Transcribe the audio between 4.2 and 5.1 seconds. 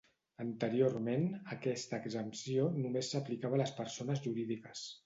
jurídiques.